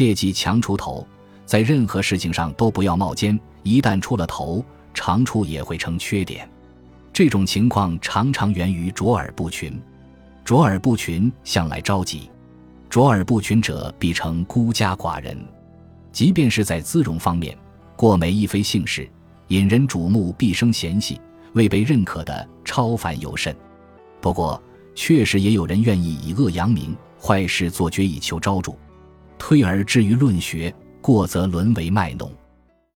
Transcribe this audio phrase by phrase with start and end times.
[0.00, 1.06] 切忌强出头，
[1.44, 6.48] 在任何事情上都不要冒尖，一旦出了头，长处也会成缺点。
[7.12, 9.78] 这种情况常常源于卓尔不群。
[10.42, 12.30] 卓尔不群向来着急，
[12.88, 15.36] 卓尔不群者必成孤家寡人。
[16.10, 17.54] 即便是在姿容方面，
[17.94, 19.06] 过美亦非幸事，
[19.48, 21.20] 引人瞩目必生嫌隙，
[21.52, 23.54] 未被认可的超凡尤甚。
[24.18, 24.62] 不过，
[24.94, 28.74] 确实也有人愿意以恶扬名，坏事做绝以求招主。
[29.50, 32.30] 推而至于论学，过则沦为卖弄。